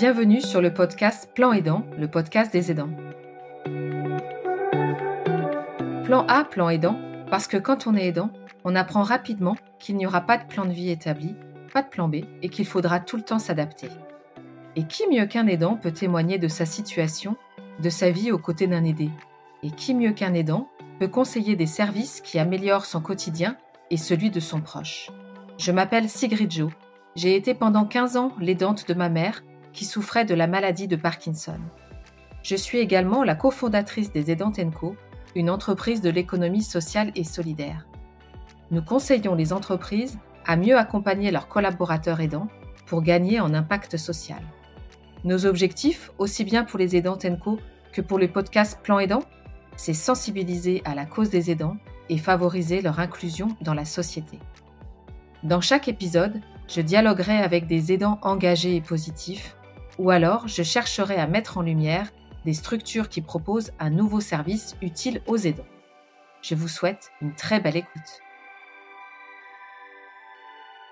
Bienvenue 0.00 0.40
sur 0.40 0.60
le 0.60 0.72
podcast 0.72 1.28
Plan 1.34 1.52
Aidant, 1.52 1.84
le 1.98 2.06
podcast 2.06 2.52
des 2.52 2.70
aidants. 2.70 2.90
Plan 6.04 6.24
A, 6.28 6.44
plan 6.44 6.68
aidant, 6.68 6.96
parce 7.32 7.48
que 7.48 7.56
quand 7.56 7.88
on 7.88 7.96
est 7.96 8.06
aidant, 8.06 8.30
on 8.62 8.76
apprend 8.76 9.02
rapidement 9.02 9.56
qu'il 9.80 9.96
n'y 9.96 10.06
aura 10.06 10.20
pas 10.20 10.38
de 10.38 10.46
plan 10.46 10.66
de 10.66 10.70
vie 10.70 10.90
établi, 10.90 11.34
pas 11.74 11.82
de 11.82 11.88
plan 11.88 12.06
B 12.06 12.18
et 12.42 12.48
qu'il 12.48 12.64
faudra 12.64 13.00
tout 13.00 13.16
le 13.16 13.24
temps 13.24 13.40
s'adapter. 13.40 13.88
Et 14.76 14.84
qui 14.84 15.02
mieux 15.10 15.26
qu'un 15.26 15.48
aidant 15.48 15.74
peut 15.74 15.90
témoigner 15.90 16.38
de 16.38 16.46
sa 16.46 16.64
situation, 16.64 17.34
de 17.82 17.90
sa 17.90 18.12
vie 18.12 18.30
aux 18.30 18.38
côtés 18.38 18.68
d'un 18.68 18.84
aidé? 18.84 19.10
Et 19.64 19.72
qui 19.72 19.96
mieux 19.96 20.12
qu'un 20.12 20.34
aidant 20.34 20.68
peut 21.00 21.08
conseiller 21.08 21.56
des 21.56 21.66
services 21.66 22.20
qui 22.20 22.38
améliorent 22.38 22.86
son 22.86 23.00
quotidien 23.00 23.56
et 23.90 23.96
celui 23.96 24.30
de 24.30 24.38
son 24.38 24.60
proche? 24.60 25.10
Je 25.58 25.72
m'appelle 25.72 26.08
Sigrid 26.08 26.52
Jo. 26.52 26.70
J'ai 27.16 27.34
été 27.34 27.52
pendant 27.52 27.84
15 27.84 28.16
ans 28.16 28.30
l'aidante 28.38 28.86
de 28.86 28.94
ma 28.94 29.08
mère 29.08 29.42
qui 29.72 29.84
souffrait 29.84 30.24
de 30.24 30.34
la 30.34 30.46
maladie 30.46 30.88
de 30.88 30.96
Parkinson. 30.96 31.58
Je 32.42 32.56
suis 32.56 32.78
également 32.78 33.24
la 33.24 33.34
cofondatrice 33.34 34.12
des 34.12 34.30
Aidantes 34.30 34.60
Co, 34.74 34.96
une 35.34 35.50
entreprise 35.50 36.00
de 36.00 36.10
l'économie 36.10 36.62
sociale 36.62 37.12
et 37.14 37.24
solidaire. 37.24 37.86
Nous 38.70 38.82
conseillons 38.82 39.34
les 39.34 39.52
entreprises 39.52 40.18
à 40.46 40.56
mieux 40.56 40.76
accompagner 40.76 41.30
leurs 41.30 41.48
collaborateurs 41.48 42.20
aidants 42.20 42.48
pour 42.86 43.02
gagner 43.02 43.40
en 43.40 43.52
impact 43.54 43.96
social. 43.96 44.42
Nos 45.24 45.46
objectifs, 45.46 46.10
aussi 46.18 46.44
bien 46.44 46.64
pour 46.64 46.78
les 46.78 46.96
aidants 46.96 47.16
TENCO 47.16 47.58
que 47.92 48.00
pour 48.00 48.18
le 48.18 48.28
podcast 48.28 48.80
Plan 48.82 48.98
Aidant, 48.98 49.22
c'est 49.76 49.94
sensibiliser 49.94 50.82
à 50.84 50.94
la 50.94 51.06
cause 51.06 51.30
des 51.30 51.50
aidants 51.50 51.76
et 52.08 52.18
favoriser 52.18 52.80
leur 52.80 53.00
inclusion 53.00 53.48
dans 53.60 53.74
la 53.74 53.84
société. 53.84 54.38
Dans 55.42 55.60
chaque 55.60 55.88
épisode, 55.88 56.40
je 56.68 56.80
dialoguerai 56.80 57.38
avec 57.38 57.66
des 57.66 57.92
aidants 57.92 58.18
engagés 58.22 58.76
et 58.76 58.80
positifs, 58.80 59.56
ou 59.98 60.10
alors 60.10 60.48
je 60.48 60.62
chercherai 60.62 61.16
à 61.16 61.26
mettre 61.26 61.58
en 61.58 61.62
lumière 61.62 62.10
des 62.44 62.54
structures 62.54 63.08
qui 63.08 63.20
proposent 63.20 63.72
un 63.78 63.90
nouveau 63.90 64.20
service 64.20 64.76
utile 64.80 65.20
aux 65.26 65.36
aidants. 65.36 65.66
Je 66.42 66.54
vous 66.54 66.68
souhaite 66.68 67.10
une 67.20 67.34
très 67.34 67.60
belle 67.60 67.76
écoute. 67.76 68.20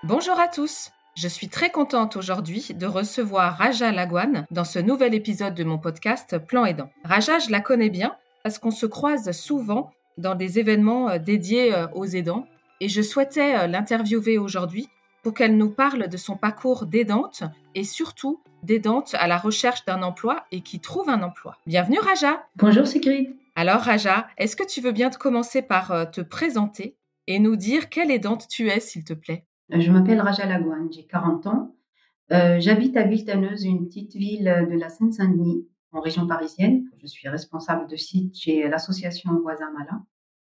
Bonjour 0.03 0.39
à 0.39 0.47
tous 0.47 0.91
je 1.17 1.27
suis 1.27 1.49
très 1.49 1.71
contente 1.71 2.15
aujourd'hui 2.15 2.67
de 2.75 2.85
recevoir 2.85 3.57
Raja 3.57 3.91
Lagwan 3.91 4.45
dans 4.51 4.63
ce 4.63 4.77
nouvel 4.77 5.15
épisode 5.15 5.55
de 5.55 5.63
mon 5.63 5.79
podcast 5.79 6.37
Plan 6.37 6.63
Aidant. 6.63 6.91
Raja, 7.03 7.39
je 7.39 7.49
la 7.49 7.59
connais 7.59 7.89
bien 7.89 8.15
parce 8.43 8.59
qu'on 8.59 8.69
se 8.69 8.85
croise 8.85 9.31
souvent 9.31 9.89
dans 10.19 10.35
des 10.35 10.59
événements 10.59 11.09
euh, 11.09 11.17
dédiés 11.17 11.73
euh, 11.73 11.87
aux 11.95 12.05
aidants 12.05 12.45
et 12.81 12.87
je 12.87 13.01
souhaitais 13.01 13.55
euh, 13.55 13.65
l'interviewer 13.65 14.37
aujourd'hui 14.37 14.89
pour 15.23 15.33
qu'elle 15.33 15.57
nous 15.57 15.71
parle 15.71 16.07
de 16.07 16.17
son 16.17 16.37
parcours 16.37 16.85
d'aidante 16.85 17.41
et 17.73 17.83
surtout 17.83 18.39
d'aidante 18.67 19.15
à 19.15 19.27
la 19.27 19.37
recherche 19.37 19.83
d'un 19.85 20.03
emploi 20.03 20.45
et 20.51 20.61
qui 20.61 20.79
trouve 20.79 21.09
un 21.09 21.23
emploi. 21.23 21.57
Bienvenue 21.65 21.99
Raja. 21.99 22.45
Bonjour 22.57 22.85
Sigrid. 22.85 23.35
Alors 23.55 23.81
Raja, 23.81 24.27
est-ce 24.37 24.55
que 24.55 24.67
tu 24.67 24.81
veux 24.81 24.91
bien 24.91 25.09
te 25.09 25.17
commencer 25.17 25.63
par 25.63 26.11
te 26.11 26.21
présenter 26.21 26.95
et 27.25 27.39
nous 27.39 27.55
dire 27.55 27.89
quelle 27.89 28.11
aidante 28.11 28.47
tu 28.47 28.69
es 28.69 28.79
s'il 28.79 29.03
te 29.03 29.13
plaît? 29.13 29.47
Euh, 29.73 29.81
je 29.81 29.91
m'appelle 29.91 30.21
Raja 30.21 30.45
Lagouane, 30.45 30.91
j'ai 30.91 31.05
40 31.05 31.47
ans. 31.47 31.75
Euh, 32.31 32.59
j'habite 32.59 32.97
à 32.97 33.03
Villetaneuse, 33.03 33.63
une 33.63 33.87
petite 33.87 34.15
ville 34.15 34.67
de 34.69 34.77
la 34.77 34.89
Seine-Saint-Denis, 34.89 35.67
en 35.91 36.01
région 36.01 36.27
parisienne. 36.27 36.85
Je 37.01 37.07
suis 37.07 37.27
responsable 37.27 37.87
de 37.87 37.95
site 37.95 38.37
chez 38.37 38.67
l'association 38.67 39.39
Voisin 39.41 39.71
Malin 39.71 40.05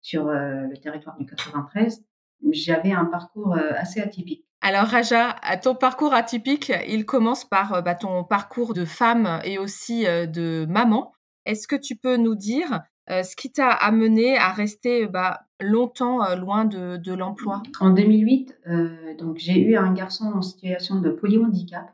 sur 0.01 0.29
euh, 0.29 0.67
le 0.67 0.77
territoire 0.77 1.17
du 1.17 1.27
93. 1.27 2.05
J'avais 2.53 2.93
un 2.93 3.05
parcours 3.05 3.57
assez 3.57 4.01
atypique. 4.01 4.48
Alors 4.61 4.87
Raja, 4.87 5.37
ton 5.63 5.75
parcours 5.75 6.13
atypique, 6.15 6.73
il 6.89 7.07
commence 7.07 7.45
par 7.45 7.83
bah, 7.83 7.95
ton 7.95 8.25
parcours 8.25 8.75
de 8.75 8.85
femme 8.85 9.41
et 9.45 9.59
aussi 9.59 10.05
de 10.05 10.67
maman. 10.69 11.13
Est-ce 11.49 11.67
que 11.67 11.77
tu 11.77 11.97
peux 11.97 12.17
nous 12.17 12.35
dire 12.35 12.81
euh, 13.11 13.23
ce 13.23 13.35
qui 13.35 13.51
t'a 13.51 13.71
amené 13.71 14.37
à 14.37 14.53
rester 14.53 15.07
bah, 15.07 15.47
longtemps 15.61 16.23
euh, 16.23 16.37
loin 16.37 16.67
de, 16.67 17.15
l'emploi? 17.15 17.63
En 17.81 17.91
2008, 17.91 18.59
euh, 18.67 19.15
donc 19.17 19.39
j'ai 19.39 19.59
eu 19.59 19.77
un 19.77 19.93
garçon 19.95 20.27
en 20.27 20.43
situation 20.43 21.01
de 21.01 21.09
polyhandicap. 21.09 21.89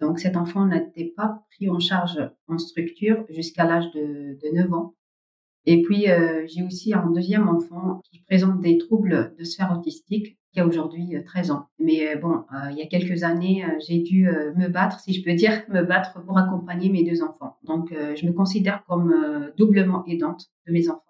Donc 0.00 0.18
cet 0.18 0.36
enfant 0.36 0.66
n'était 0.66 1.12
pas 1.16 1.44
pris 1.52 1.70
en 1.70 1.78
charge 1.78 2.18
en 2.48 2.58
structure 2.58 3.24
jusqu'à 3.28 3.64
l'âge 3.64 3.88
de, 3.92 4.36
de 4.42 4.54
9 4.54 4.72
ans. 4.72 4.94
Et 5.64 5.80
puis 5.82 6.06
j'ai 6.46 6.64
aussi 6.64 6.92
un 6.92 7.08
deuxième 7.12 7.48
enfant 7.48 8.00
qui 8.10 8.18
présente 8.24 8.60
des 8.60 8.78
troubles 8.78 9.32
de 9.38 9.44
sphère 9.44 9.72
autistique 9.72 10.36
qui 10.52 10.60
a 10.60 10.66
aujourd'hui 10.66 11.16
13 11.24 11.50
euh, 11.50 11.54
ans. 11.54 11.66
Mais 11.78 12.08
euh, 12.08 12.16
bon, 12.16 12.44
euh, 12.52 12.70
il 12.70 12.78
y 12.78 12.82
a 12.82 12.86
quelques 12.86 13.22
années, 13.22 13.64
j'ai 13.86 13.98
dû 13.98 14.28
me 14.56 14.68
battre, 14.68 15.00
si 15.00 15.12
je 15.12 15.24
peux 15.24 15.34
dire, 15.34 15.62
me 15.68 15.82
battre 15.82 16.22
pour 16.24 16.38
accompagner 16.38 16.90
mes 16.90 17.04
deux 17.04 17.22
enfants. 17.22 17.56
Donc, 17.64 17.92
je 17.92 18.26
me 18.26 18.32
considère 18.32 18.84
comme 18.86 19.50
doublement 19.56 20.04
aidante 20.06 20.46
de 20.66 20.72
mes 20.72 20.88
enfants. 20.88 21.02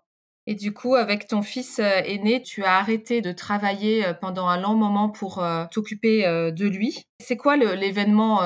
Et 0.46 0.54
du 0.56 0.72
coup, 0.72 0.96
avec 0.96 1.28
ton 1.28 1.42
fils 1.42 1.78
aîné, 1.78 2.42
tu 2.42 2.64
as 2.64 2.76
arrêté 2.78 3.20
de 3.20 3.30
travailler 3.30 4.04
pendant 4.20 4.48
un 4.48 4.60
long 4.60 4.74
moment 4.74 5.08
pour 5.08 5.42
t'occuper 5.70 6.22
de 6.24 6.66
lui. 6.66 7.04
C'est 7.20 7.36
quoi 7.36 7.56
l'événement 7.56 8.40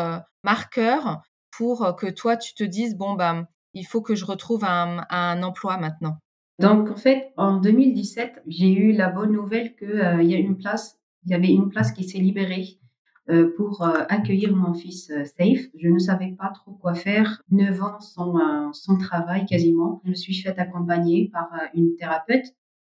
marqueur 0.44 1.22
pour 1.50 1.96
que 1.96 2.10
toi, 2.10 2.36
tu 2.36 2.54
te 2.54 2.64
dises, 2.64 2.96
bon, 2.96 3.14
ben, 3.14 3.46
il 3.72 3.86
faut 3.86 4.02
que 4.02 4.14
je 4.14 4.26
retrouve 4.26 4.64
un 4.64 5.42
emploi 5.42 5.78
maintenant? 5.78 6.18
Donc, 6.58 6.90
en 6.90 6.96
fait, 6.96 7.32
en 7.36 7.58
2017, 7.58 8.42
j'ai 8.46 8.72
eu 8.72 8.92
la 8.92 9.10
bonne 9.10 9.32
nouvelle 9.32 9.76
qu'il 9.76 9.90
euh, 9.90 10.22
y 10.22 10.34
a 10.34 10.38
une 10.38 10.56
place, 10.56 10.98
il 11.26 11.32
y 11.32 11.34
avait 11.34 11.52
une 11.52 11.68
place 11.68 11.92
qui 11.92 12.04
s'est 12.04 12.18
libérée 12.18 12.78
euh, 13.28 13.52
pour 13.58 13.82
euh, 13.82 14.04
accueillir 14.08 14.56
mon 14.56 14.72
fils 14.72 15.12
Safe. 15.36 15.66
Je 15.78 15.88
ne 15.88 15.98
savais 15.98 16.34
pas 16.38 16.50
trop 16.54 16.72
quoi 16.72 16.94
faire. 16.94 17.42
Neuf 17.50 17.82
ans 17.82 18.00
sans, 18.00 18.72
sans 18.72 18.96
travail 18.96 19.44
quasiment. 19.44 20.00
Je 20.04 20.10
me 20.10 20.14
suis 20.14 20.34
fait 20.34 20.58
accompagner 20.58 21.28
par 21.30 21.50
une 21.74 21.94
thérapeute 21.96 22.46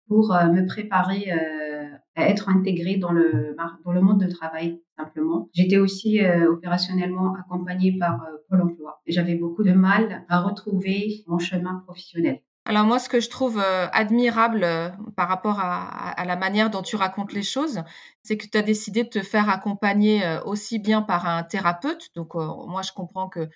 pour 0.09 0.35
me 0.35 0.67
préparer 0.67 1.31
à 2.17 2.29
être 2.29 2.49
intégrée 2.49 2.97
dans 2.97 3.13
le, 3.13 3.57
dans 3.85 3.93
le 3.93 4.01
monde 4.01 4.21
de 4.21 4.31
travail 4.31 4.81
simplement. 4.99 5.49
J'étais 5.55 5.79
aussi 5.79 6.21
opérationnellement 6.27 7.35
accompagnée 7.35 7.97
par 7.99 8.27
Pôle 8.49 8.63
Emploi. 8.63 9.01
J'avais 9.07 9.37
beaucoup 9.37 9.63
de 9.63 9.73
mal 9.73 10.25
à 10.29 10.41
retrouver 10.41 11.25
mon 11.29 11.39
chemin 11.39 11.77
professionnel. 11.87 12.41
Alors 12.65 12.85
moi, 12.85 13.01
ce 13.01 13.09
que 13.09 13.19
je 13.19 13.29
trouve 13.29 13.59
euh, 13.59 13.89
admirable 13.93 14.63
euh, 14.63 14.89
par 15.17 15.29
rapport 15.29 15.59
à, 15.59 16.25
la 16.25 16.37
manière 16.37 16.71
dont 16.71 16.83
tu 16.83 16.95
racontes 16.95 17.33
les 17.33 17.43
choses, 17.43 17.83
c'est 18.23 18.37
que 18.37 18.47
tu 18.47 18.57
as 18.57 18.63
décidé 18.63 19.03
de 19.03 19.09
te 19.09 19.23
faire 19.23 19.49
accompagner 19.49 20.25
euh, 20.25 20.41
aussi 20.45 20.79
bien 20.79 21.03
par 21.03 21.27
un 21.27 21.43
thérapeute. 21.43 22.11
Donc 22.15 22.35
moi, 22.35 22.83
je 22.83 22.93
comprends 22.93 23.29
que 23.29 23.49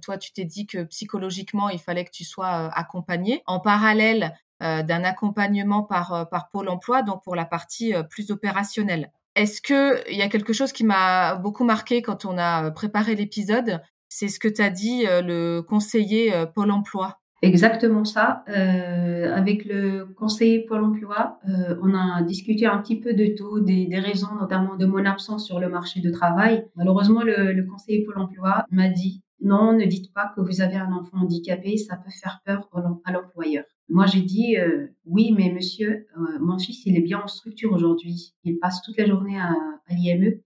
toi, 0.00 0.16
tu 0.16 0.32
t'es 0.32 0.44
dit 0.44 0.66
que 0.66 0.84
psychologiquement, 0.84 1.68
il 1.68 1.80
fallait 1.80 2.04
que 2.04 2.12
tu 2.12 2.24
sois 2.24 2.72
accompagné. 2.72 3.42
En 3.46 3.58
parallèle 3.58 4.32
d'un 4.60 5.02
accompagnement 5.02 5.82
par, 5.82 6.28
par 6.30 6.50
Pôle 6.50 6.68
Emploi, 6.68 7.02
donc 7.02 7.24
pour 7.24 7.34
la 7.34 7.44
partie 7.44 7.92
plus 8.08 8.30
opérationnelle. 8.30 9.10
Est-ce 9.34 9.60
qu'il 9.60 10.16
y 10.16 10.22
a 10.22 10.28
quelque 10.28 10.52
chose 10.52 10.70
qui 10.70 10.84
m'a 10.84 11.34
beaucoup 11.34 11.64
marqué 11.64 12.00
quand 12.00 12.24
on 12.24 12.38
a 12.38 12.70
préparé 12.70 13.16
l'épisode? 13.16 13.82
C'est 14.08 14.28
ce 14.28 14.38
que 14.38 14.46
tu 14.46 14.62
as 14.62 14.70
dit, 14.70 15.04
le 15.04 15.62
conseiller 15.62 16.32
Pôle 16.54 16.70
Emploi. 16.70 17.18
Exactement 17.42 18.04
ça. 18.04 18.44
Euh, 18.48 19.34
avec 19.34 19.64
le 19.64 20.04
conseiller 20.14 20.60
Pôle 20.60 20.84
Emploi, 20.84 21.40
euh, 21.48 21.76
on 21.82 21.92
a 21.92 22.22
discuté 22.22 22.66
un 22.66 22.78
petit 22.78 23.00
peu 23.00 23.14
de 23.14 23.34
tout, 23.36 23.58
des, 23.58 23.86
des, 23.86 23.98
raisons 23.98 24.32
notamment 24.40 24.76
de 24.76 24.86
mon 24.86 25.04
absence 25.04 25.46
sur 25.46 25.58
le 25.58 25.68
marché 25.68 26.00
de 26.00 26.10
travail. 26.10 26.64
Malheureusement, 26.76 27.22
le, 27.22 27.52
le 27.52 27.64
conseiller 27.64 28.04
Pôle 28.04 28.18
Emploi 28.18 28.64
m'a 28.70 28.88
dit 28.88 29.22
non, 29.40 29.72
ne 29.76 29.84
dites 29.86 30.12
pas 30.12 30.32
que 30.36 30.40
vous 30.40 30.60
avez 30.60 30.76
un 30.76 30.92
enfant 30.92 31.18
handicapé, 31.18 31.76
ça 31.76 31.96
peut 31.96 32.12
faire 32.12 32.40
peur 32.44 32.68
à 33.04 33.12
l'employeur. 33.12 33.64
Moi, 33.88 34.06
j'ai 34.06 34.20
dit 34.22 34.56
euh, 34.56 34.86
oui, 35.04 35.34
mais 35.36 35.52
monsieur, 35.52 36.06
euh, 36.16 36.38
mon 36.40 36.58
fils, 36.58 36.86
il 36.86 36.96
est 36.96 37.02
bien 37.02 37.20
en 37.20 37.26
structure 37.26 37.72
aujourd'hui. 37.72 38.34
Il 38.44 38.58
passe 38.60 38.82
toute 38.82 38.96
la 38.96 39.06
journée 39.06 39.38
à, 39.38 39.50
à 39.50 39.94
l'IME. 39.94 40.40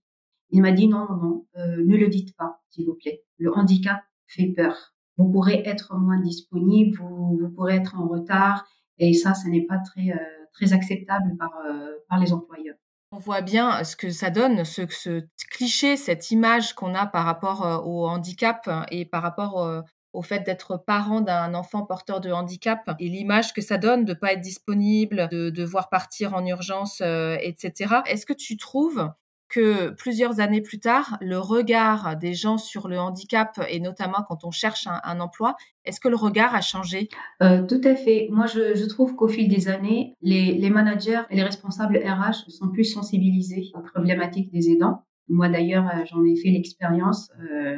Il 0.51 0.63
m'a 0.63 0.73
dit 0.73 0.89
non, 0.89 1.07
non, 1.11 1.17
non, 1.17 1.47
euh, 1.59 1.85
ne 1.85 1.97
le 1.97 2.09
dites 2.09 2.35
pas, 2.37 2.61
s'il 2.71 2.87
vous 2.87 2.95
plaît. 2.95 3.23
Le 3.39 3.53
handicap 3.53 4.01
fait 4.27 4.47
peur 4.47 4.96
vous 5.17 5.31
pourrez 5.31 5.63
être 5.65 5.95
moins 5.97 6.21
disponible, 6.21 6.99
vous, 6.99 7.39
vous 7.41 7.49
pourrez 7.51 7.77
être 7.77 7.99
en 7.99 8.07
retard, 8.07 8.67
et 8.99 9.13
ça, 9.13 9.35
ce 9.35 9.49
n'est 9.49 9.65
pas 9.67 9.79
très, 9.79 10.11
euh, 10.11 10.45
très 10.53 10.73
acceptable 10.73 11.37
par, 11.39 11.51
euh, 11.67 11.89
par 12.09 12.19
les 12.19 12.33
employeurs. 12.33 12.77
On 13.13 13.19
voit 13.19 13.41
bien 13.41 13.85
ce 13.85 13.97
que 13.97 14.11
ça 14.11 14.31
donne, 14.31 14.65
ce, 14.65 14.83
cliché, 15.51 15.97
cette 15.97 16.31
image 16.31 16.75
qu'on 16.75 16.95
a 16.95 17.07
par 17.07 17.25
rapport 17.25 17.65
euh, 17.65 17.79
au 17.79 18.07
handicap 18.07 18.69
et 18.91 19.05
par 19.05 19.23
rapport 19.23 19.85
au 20.13 20.23
fait 20.23 20.41
d'être 20.41 20.77
parent 20.77 21.21
d'un 21.21 21.55
enfant 21.55 21.85
porteur 21.85 22.21
de 22.21 22.31
handicap 22.33 22.81
et 22.99 23.09
l'image 23.09 23.53
que 23.53 23.61
ça 23.61 23.79
donne 23.79 24.05
de 24.05 24.13
ne 24.13 24.19
pas 24.19 24.33
être 24.33 24.41
disponible, 24.41 25.29
de 25.31 25.51
devoir 25.51 25.89
partir 25.89 26.35
en 26.35 26.45
urgence, 26.45 27.01
etc. 27.01 27.97
Est-ce 28.07 28.27
que 28.27 28.33
tu 28.33 28.57
trouves 28.57 29.11
que 29.49 29.91
plusieurs 29.91 30.41
années 30.41 30.61
plus 30.61 30.81
tard, 30.81 31.17
le 31.21 31.39
regard 31.39 32.17
des 32.17 32.35
gens 32.35 32.59
sur 32.59 32.89
le 32.89 32.99
handicap, 32.99 33.61
et 33.71 33.81
notamment 33.81 34.25
quand 34.29 34.45
on 34.45 34.51
cherche 34.51 34.87
un, 34.87 35.21
emploi, 35.21 35.57
est-ce 35.85 36.01
que 36.01 36.09
le 36.09 36.17
regard 36.17 36.55
a 36.55 36.61
changé? 36.61 37.09
Euh, 37.43 37.65
Tout 37.67 37.81
à 37.85 37.95
fait. 37.95 38.29
Moi, 38.31 38.47
je, 38.47 38.87
trouve 38.87 39.15
qu'au 39.15 39.29
fil 39.29 39.49
des 39.49 39.69
années, 39.69 40.15
les, 40.21 40.71
managers 40.71 41.23
et 41.31 41.37
les 41.37 41.43
responsables 41.43 41.99
RH 41.99 42.51
sont 42.51 42.71
plus 42.71 42.85
sensibilisés 42.85 43.71
aux 43.75 43.83
problématiques 43.83 44.51
des 44.53 44.71
aidants. 44.71 45.03
Moi 45.29 45.49
d'ailleurs, 45.49 45.91
j'en 46.07 46.25
ai 46.25 46.37
fait 46.37 46.51
l'expérience 46.51 47.33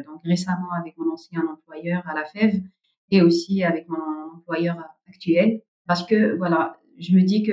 donc 0.07 0.21
récemment 0.23 0.71
avec 0.79 0.99
mon 0.99 1.15
ancien 1.15 1.43
employeur 1.51 2.03
à 2.07 2.15
la 2.15 2.27
FEV 2.27 2.63
et 3.11 3.23
aussi 3.23 3.65
avec 3.65 3.89
mon 3.89 3.97
employeur 4.37 4.77
actuel 5.09 5.63
parce 5.89 6.05
que 6.05 6.37
voilà, 6.37 6.77
je 6.99 7.17
me 7.17 7.23
dis 7.23 7.43
que 7.43 7.53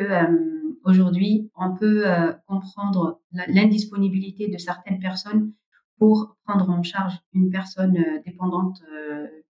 aujourd'hui, 0.83 1.50
on 1.56 1.75
peut 1.75 2.06
comprendre 2.47 3.21
l'indisponibilité 3.47 4.47
de 4.47 4.57
certaines 4.57 5.00
personnes 5.00 5.53
pour 5.97 6.35
prendre 6.45 6.69
en 6.69 6.83
charge 6.83 7.13
une 7.33 7.50
personne 7.50 7.97
dépendante 8.25 8.81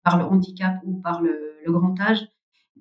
par 0.03 0.17
le 0.17 0.25
handicap 0.25 0.79
ou 0.83 1.01
par 1.01 1.21
le, 1.21 1.41
grand 1.67 1.99
âge 1.99 2.27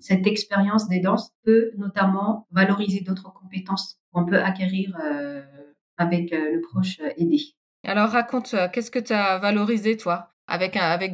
cette 0.00 0.26
expérience 0.26 0.88
des 0.88 1.00
danses 1.00 1.32
peut 1.44 1.70
notamment 1.76 2.46
valoriser 2.50 3.00
d'autres 3.00 3.32
compétences 3.32 3.98
qu'on 4.12 4.26
peut 4.26 4.40
acquérir 4.40 4.96
euh, 5.02 5.42
avec 5.96 6.32
euh, 6.32 6.54
le 6.54 6.60
proche 6.60 7.00
aidé. 7.16 7.38
Alors 7.84 8.10
raconte, 8.10 8.54
euh, 8.54 8.68
qu'est-ce 8.72 8.90
que 8.90 8.98
tu 8.98 9.12
as 9.12 9.38
valorisé 9.38 9.96
toi 9.96 10.30
avec, 10.46 10.76
avec 10.76 11.12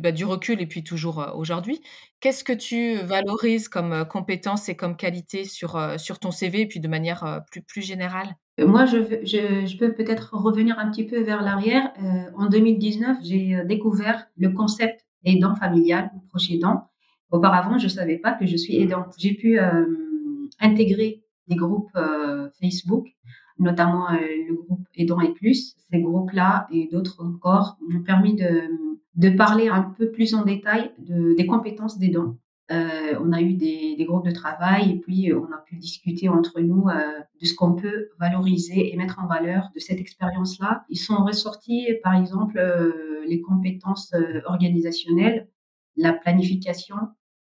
bah, 0.00 0.10
du 0.10 0.24
recul 0.24 0.60
et 0.60 0.66
puis 0.66 0.82
toujours 0.82 1.24
aujourd'hui 1.36 1.80
Qu'est-ce 2.22 2.44
que 2.44 2.52
tu 2.52 2.94
valorises 3.04 3.68
comme 3.68 4.06
compétences 4.08 4.70
et 4.70 4.76
comme 4.76 4.96
qualité 4.96 5.44
sur, 5.44 5.78
sur 5.98 6.18
ton 6.18 6.30
CV 6.30 6.62
et 6.62 6.66
puis 6.66 6.80
de 6.80 6.88
manière 6.88 7.42
plus, 7.50 7.62
plus 7.62 7.82
générale? 7.82 8.36
Moi, 8.58 8.86
je, 8.86 8.98
je, 9.24 9.76
peux 9.76 9.92
peut-être 9.92 10.30
revenir 10.32 10.78
un 10.78 10.90
petit 10.90 11.04
peu 11.04 11.20
vers 11.20 11.42
l'arrière. 11.42 11.92
en 12.36 12.46
2019, 12.46 13.18
j'ai 13.22 13.64
découvert 13.64 14.26
le 14.38 14.50
concept 14.50 15.04
aidant 15.24 15.54
familial 15.54 16.10
ou 16.14 16.20
proche 16.28 16.50
aidant. 16.50 16.88
Auparavant, 17.30 17.78
je 17.78 17.88
savais 17.88 18.18
pas 18.18 18.32
que 18.32 18.46
je 18.46 18.56
suis 18.56 18.76
aidante. 18.76 19.14
J'ai 19.18 19.34
pu 19.34 19.58
euh, 19.58 19.86
intégrer 20.60 21.22
des 21.48 21.56
groupes 21.56 21.90
euh, 21.96 22.50
Facebook, 22.60 23.06
notamment 23.58 24.10
euh, 24.12 24.18
le 24.48 24.54
groupe 24.54 24.86
Aidant 24.94 25.20
et 25.20 25.32
Plus. 25.32 25.74
Ces 25.90 26.00
groupes-là 26.00 26.66
et 26.70 26.88
d'autres 26.92 27.24
encore 27.24 27.78
m'ont 27.88 28.02
permis 28.02 28.34
de, 28.34 28.68
de 29.14 29.30
parler 29.30 29.68
un 29.68 29.82
peu 29.82 30.10
plus 30.10 30.34
en 30.34 30.44
détail 30.44 30.92
de, 30.98 31.34
des 31.34 31.46
compétences 31.46 31.98
d'aidants. 31.98 32.36
Euh, 32.70 33.18
on 33.20 33.32
a 33.32 33.42
eu 33.42 33.54
des, 33.54 33.96
des, 33.96 34.04
groupes 34.04 34.24
de 34.24 34.30
travail 34.30 34.92
et 34.92 34.98
puis 34.98 35.32
on 35.34 35.52
a 35.52 35.58
pu 35.58 35.76
discuter 35.76 36.28
entre 36.28 36.60
nous 36.60 36.86
de 37.40 37.44
ce 37.44 37.54
qu'on 37.54 37.74
peut 37.74 38.08
valoriser 38.18 38.92
et 38.92 38.96
mettre 38.96 39.18
en 39.18 39.26
valeur 39.26 39.68
de 39.74 39.80
cette 39.80 40.00
expérience-là. 40.00 40.84
Ils 40.88 40.96
sont 40.96 41.22
ressortis, 41.24 41.88
par 42.02 42.14
exemple, 42.14 42.58
les 43.26 43.42
compétences 43.42 44.14
organisationnelles, 44.46 45.48
la 45.96 46.12
planification, 46.14 46.96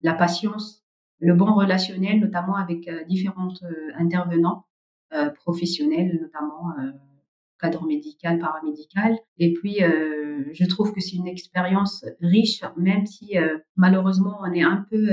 la 0.02 0.14
patience, 0.14 0.84
le 1.20 1.34
bon 1.34 1.54
relationnel, 1.54 2.20
notamment 2.20 2.56
avec 2.56 2.88
euh, 2.88 3.04
différentes 3.06 3.62
euh, 3.64 3.92
intervenants 3.98 4.66
euh, 5.14 5.30
professionnels, 5.30 6.20
notamment 6.22 6.72
cadre 7.60 7.86
médical, 7.86 8.40
paramédical. 8.40 9.18
Et 9.38 9.54
puis, 9.54 9.78
je 9.80 10.66
trouve 10.66 10.94
que 10.94 11.02
c'est 11.02 11.16
une 11.16 11.28
expérience 11.28 12.06
riche, 12.22 12.64
même 12.78 13.06
si 13.06 13.36
malheureusement 13.76 14.40
on 14.42 14.52
est 14.54 14.64
un 14.64 14.86
peu 14.90 15.10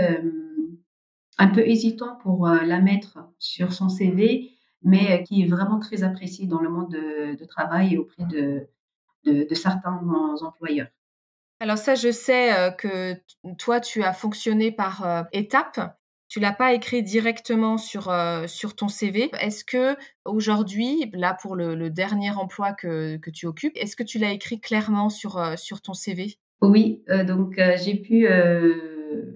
un 1.38 1.48
peu 1.48 1.60
hésitant 1.66 2.16
pour 2.22 2.46
la 2.48 2.80
mettre 2.80 3.18
sur 3.38 3.72
son 3.72 3.88
CV, 3.88 4.50
mais 4.82 5.22
qui 5.24 5.42
est 5.42 5.46
vraiment 5.46 5.78
très 5.78 6.02
appréciée 6.02 6.46
dans 6.46 6.60
le 6.60 6.70
monde 6.70 6.90
de, 6.92 7.44
travail 7.44 7.94
et 7.94 7.98
auprès 7.98 8.24
de, 8.24 8.68
de 9.24 9.54
certains 9.54 10.00
employeurs. 10.42 10.88
Alors 11.60 11.78
ça, 11.78 11.94
je 11.94 12.10
sais 12.10 12.74
que 12.78 13.14
toi, 13.58 13.80
tu 13.80 14.02
as 14.02 14.12
fonctionné 14.12 14.70
par 14.70 15.26
étapes. 15.32 15.98
Tu 16.28 16.40
l'as 16.40 16.52
pas 16.52 16.74
écrit 16.74 17.02
directement 17.02 17.78
sur 17.78 18.12
sur 18.46 18.74
ton 18.74 18.88
CV. 18.88 19.30
Est-ce 19.40 19.64
que 19.64 19.96
aujourd'hui, 20.24 21.10
là 21.12 21.36
pour 21.40 21.54
le, 21.54 21.88
dernier 21.88 22.30
emploi 22.30 22.72
que, 22.72 23.16
que 23.16 23.30
tu 23.30 23.46
occupes, 23.46 23.76
est-ce 23.76 23.94
que 23.94 24.02
tu 24.02 24.18
l'as 24.18 24.32
écrit 24.32 24.60
clairement 24.60 25.08
sur 25.08 25.40
sur 25.56 25.80
ton 25.80 25.94
CV 25.94 26.36
Oui, 26.62 27.04
donc 27.26 27.60
j'ai 27.76 27.94
pu 27.94 28.26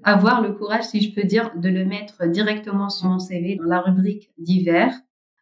avoir 0.02 0.40
le 0.40 0.52
courage, 0.52 0.84
si 0.84 1.00
je 1.00 1.14
peux 1.14 1.26
dire, 1.26 1.52
de 1.56 1.68
le 1.68 1.84
mettre 1.84 2.26
directement 2.26 2.88
sur 2.88 3.08
mon 3.08 3.18
CV 3.18 3.56
dans 3.56 3.64
la 3.64 3.80
rubrique 3.80 4.30
divers. 4.38 4.94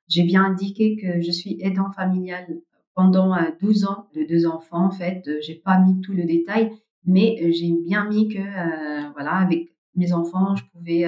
J'ai 0.09 0.23
bien 0.23 0.45
indiqué 0.45 0.97
que 0.97 1.21
je 1.21 1.31
suis 1.31 1.59
aidant 1.61 1.91
familial 1.91 2.47
pendant 2.95 3.37
12 3.61 3.85
euh, 3.85 3.87
ans 3.87 4.09
de 4.15 4.25
deux 4.25 4.47
enfants. 4.47 4.87
En 4.87 4.91
fait, 4.91 5.23
euh, 5.29 5.39
j'ai 5.43 5.55
pas 5.55 5.79
mis 5.79 6.01
tout 6.01 6.13
le 6.13 6.25
détail, 6.25 6.73
mais 7.05 7.39
euh, 7.43 7.53
j'ai 7.53 7.73
bien 7.87 8.09
mis 8.09 8.29
que 8.29 8.41
voilà, 9.13 9.35
avec 9.35 9.69
mes 9.99 10.13
enfants, 10.13 10.57
je 10.57 10.65
pouvais 10.73 11.07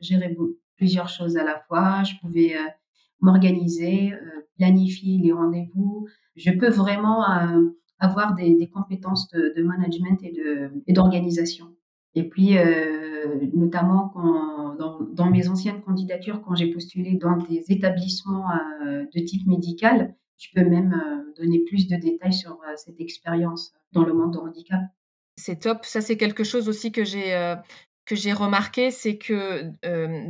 gérer 0.00 0.36
plusieurs 0.76 1.08
choses 1.08 1.36
à 1.36 1.44
la 1.44 1.60
fois. 1.66 2.02
Je 2.04 2.14
pouvais 2.20 2.54
m'organiser, 3.20 4.12
planifier 4.56 5.18
les 5.18 5.32
rendez-vous. 5.32 6.06
Je 6.36 6.50
peux 6.50 6.68
vraiment 6.68 7.24
avoir 7.98 8.34
des, 8.34 8.70
compétences 8.72 9.28
de, 9.30 9.62
management 9.62 10.20
et 10.86 10.92
d'organisation. 10.92 11.74
Et 12.14 12.28
puis, 12.28 12.56
notamment 13.54 14.12
dans, 14.78 15.30
mes 15.30 15.48
anciennes 15.48 15.80
candidatures, 15.82 16.42
quand 16.42 16.54
j'ai 16.54 16.72
postulé 16.72 17.14
dans 17.14 17.36
des 17.36 17.64
établissements 17.70 18.48
de 18.84 19.20
type 19.20 19.46
médical, 19.46 20.14
je 20.38 20.48
peux 20.54 20.68
même 20.68 20.92
euh, 20.92 21.32
donner 21.40 21.60
plus 21.60 21.88
de 21.88 21.96
détails 21.96 22.32
sur 22.32 22.52
euh, 22.52 22.74
cette 22.76 23.00
expérience 23.00 23.72
dans 23.92 24.04
le 24.04 24.12
monde 24.12 24.34
de 24.34 24.38
handicap. 24.38 24.80
C'est 25.36 25.60
top. 25.60 25.84
Ça, 25.84 26.00
c'est 26.00 26.16
quelque 26.16 26.44
chose 26.44 26.68
aussi 26.68 26.92
que 26.92 27.04
j'ai 27.04 27.34
euh, 27.34 27.56
que 28.04 28.16
j'ai 28.16 28.32
remarqué, 28.32 28.90
c'est 28.90 29.18
que 29.18 29.70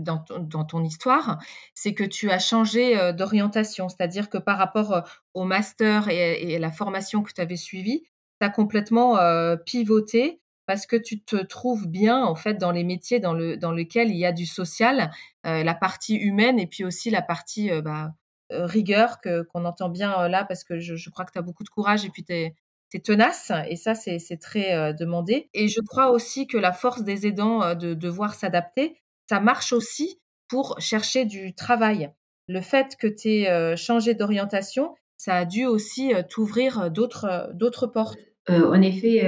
dans, 0.01 0.25
dans, 0.41 0.65
ton 0.65 0.85
histoire, 0.85 1.39
c'est 1.75 1.95
que 1.95 2.05
tu 2.05 2.31
as 2.31 2.39
changé 2.39 3.13
d'orientation, 3.13 3.89
c'est-à-dire 3.89 4.31
que 4.31 4.39
par 4.39 4.59
rapport 4.59 5.05
au 5.35 5.45
master 5.45 6.09
et, 6.09 6.59
la 6.59 6.71
formation 6.71 7.23
que 7.23 7.33
tu 7.33 7.41
avais 7.41 7.57
suivie, 7.57 8.05
tu 8.41 8.47
as 8.47 8.51
complètement 8.51 9.19
pivoté 9.65 10.41
parce 10.67 10.87
que 10.87 10.97
tu 10.97 11.23
te 11.23 11.37
trouves 11.37 11.87
bien 11.89 12.25
en 12.25 12.35
fait 12.35 12.55
dans 12.55 12.71
les 12.71 12.85
métiers 12.85 13.21
dans 13.21 13.35
le 13.35 13.59
dans 13.59 13.73
lequel 13.73 14.11
il 14.11 14.17
y 14.17 14.25
a 14.25 14.33
du 14.33 14.47
social, 14.47 15.11
la 15.45 15.75
partie 15.75 16.17
humaine 16.17 16.59
et 16.59 16.67
puis 16.67 16.85
aussi 16.85 17.11
la 17.11 17.23
partie 17.23 17.71
bah, 17.83 18.15
rigueur 18.51 19.21
qu'on 19.21 19.65
entend 19.65 19.89
bien 19.89 20.29
là 20.29 20.45
parce 20.45 20.65
que 20.65 20.79
je, 20.79 20.97
je 20.97 21.11
crois 21.11 21.25
que 21.25 21.33
tu 21.33 21.39
as 21.39 21.43
beaucoup 21.43 21.65
de 21.65 21.69
courage 21.69 22.05
et 22.05 22.11
puis 22.11 22.25
tu 22.25 22.33
es, 22.33 22.55
tenace 23.01 23.53
et 23.69 23.77
ça 23.77 23.95
c'est 23.95 24.39
très 24.41 24.75
euh, 24.75 24.93
demandé. 24.93 25.49
Et 25.55 25.69
je 25.69 25.81
crois 25.81 26.11
aussi 26.11 26.47
que 26.47 26.57
la 26.57 26.73
force 26.73 27.03
des 27.03 27.27
aidants 27.27 27.75
de 27.75 27.95
devoir 27.95 28.35
s'adapter, 28.35 28.97
ça 29.29 29.41
marche 29.41 29.73
aussi 29.73 30.21
pour 30.49 30.79
chercher 30.81 31.25
du 31.25 31.55
travail. 31.55 32.11
Le 32.49 32.61
fait 32.61 32.97
que 32.99 33.07
tu 33.07 33.29
aies 33.29 33.77
changé 33.77 34.15
d'orientation, 34.15 34.95
ça 35.17 35.37
a 35.37 35.45
dû 35.45 35.65
aussi 35.65 36.13
t'ouvrir 36.29 36.91
d'autres 36.91 37.51
d'autres 37.55 37.87
portes. 37.87 38.19
en 38.49 38.83
effet, 38.83 39.21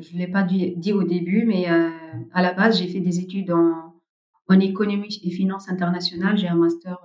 je 0.00 0.14
ne 0.14 0.18
l'ai 0.18 0.28
pas 0.28 0.42
dit, 0.42 0.92
au 0.92 1.02
début, 1.02 1.46
mais 1.46 1.66
à 1.66 2.42
la 2.42 2.52
base, 2.52 2.78
j'ai 2.78 2.88
fait 2.88 3.00
des 3.00 3.18
études 3.20 3.50
en, 3.50 3.94
en 4.48 4.60
économie 4.60 5.20
et 5.24 5.30
finances 5.30 5.70
internationales. 5.70 6.36
J'ai 6.36 6.48
un 6.48 6.56
master 6.56 6.98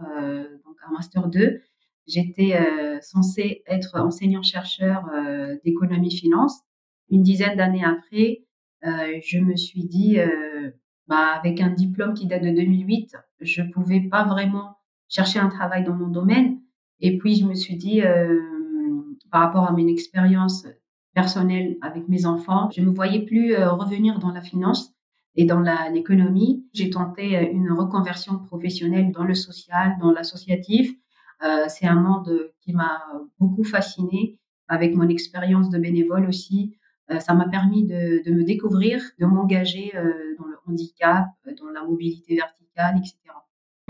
un 0.87 0.93
master 0.93 1.27
2. 1.27 1.61
J'étais 2.07 2.55
euh, 2.55 2.99
censée 3.01 3.63
être 3.67 3.99
enseignant-chercheur 3.99 5.05
euh, 5.13 5.55
d'économie-finance. 5.63 6.61
Une 7.09 7.23
dizaine 7.23 7.57
d'années 7.57 7.83
après, 7.83 8.43
euh, 8.85 9.19
je 9.23 9.39
me 9.39 9.55
suis 9.55 9.85
dit, 9.85 10.17
bah, 11.07 11.33
avec 11.35 11.61
un 11.61 11.69
diplôme 11.69 12.13
qui 12.13 12.27
date 12.27 12.43
de 12.43 12.51
2008, 12.51 13.15
je 13.41 13.61
pouvais 13.61 14.01
pas 14.01 14.23
vraiment 14.25 14.77
chercher 15.07 15.39
un 15.39 15.49
travail 15.49 15.83
dans 15.83 15.95
mon 15.95 16.07
domaine. 16.07 16.59
Et 16.99 17.17
puis, 17.17 17.35
je 17.35 17.45
me 17.45 17.53
suis 17.53 17.75
dit, 17.75 18.01
par 19.31 19.41
rapport 19.41 19.67
à 19.67 19.71
mon 19.71 19.87
expérience 19.87 20.67
personnelle 21.13 21.77
avec 21.81 22.07
mes 22.09 22.25
enfants, 22.25 22.69
je 22.71 22.81
ne 22.81 22.87
me 22.87 22.91
voyais 22.93 23.25
plus 23.25 23.55
revenir 23.55 24.19
dans 24.19 24.31
la 24.31 24.41
finance 24.41 24.95
et 25.35 25.45
dans 25.45 25.63
l'économie, 25.91 26.65
j'ai 26.73 26.89
tenté 26.89 27.37
euh, 27.37 27.51
une 27.51 27.71
reconversion 27.71 28.39
professionnelle 28.39 29.11
dans 29.11 29.23
le 29.23 29.33
social, 29.33 29.97
dans 29.99 30.11
l'associatif. 30.11 30.93
Euh, 31.43 31.65
c'est 31.67 31.87
un 31.87 31.95
monde 31.95 32.51
qui 32.61 32.73
m'a 32.73 33.03
beaucoup 33.39 33.63
fascinée 33.63 34.39
avec 34.67 34.95
mon 34.95 35.07
expérience 35.09 35.69
de 35.69 35.77
bénévole 35.77 36.27
aussi. 36.27 36.77
Euh, 37.11 37.19
ça 37.19 37.33
m'a 37.33 37.47
permis 37.47 37.85
de, 37.85 38.23
de, 38.25 38.31
me 38.31 38.43
découvrir, 38.43 39.01
de 39.19 39.25
m'engager 39.25 39.95
euh, 39.95 40.35
dans 40.39 40.45
le 40.47 40.57
handicap, 40.67 41.27
dans 41.59 41.69
la 41.69 41.83
mobilité 41.83 42.35
verticale, 42.35 42.97
etc. 42.97 43.17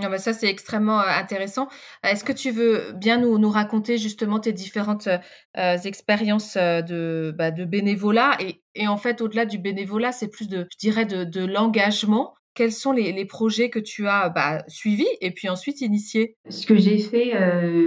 Ah 0.01 0.09
bah 0.09 0.17
ça, 0.17 0.33
c'est 0.33 0.49
extrêmement 0.49 0.99
intéressant. 0.99 1.69
Est-ce 2.03 2.25
que 2.25 2.33
tu 2.33 2.51
veux 2.51 2.91
bien 2.97 3.17
nous, 3.17 3.37
nous 3.37 3.49
raconter 3.49 3.97
justement 3.97 4.41
tes 4.41 4.51
différentes 4.51 5.07
expériences 5.55 6.57
de, 6.57 7.33
bah, 7.37 7.51
de 7.51 7.63
bénévolat? 7.63 8.35
Et, 8.41 8.61
et 8.73 8.89
en 8.89 8.97
fait, 8.97 9.21
au-delà 9.21 9.45
du 9.45 9.57
bénévolat, 9.57 10.11
c'est 10.11 10.27
plus 10.27 10.49
de, 10.49 10.67
je 10.69 10.77
dirais, 10.77 11.05
de, 11.05 11.23
de 11.23 11.45
l'engagement. 11.45 12.33
Quels 12.55 12.71
sont 12.71 12.93
les, 12.93 13.25
projets 13.25 13.69
que 13.69 13.79
tu 13.79 14.07
as 14.07 14.29
bah, 14.29 14.63
suivis 14.67 15.07
et 15.19 15.31
puis 15.31 15.49
ensuite 15.49 15.81
initiés? 15.81 16.37
Ce 16.49 16.65
que 16.65 16.77
j'ai 16.77 16.97
fait 16.99 17.37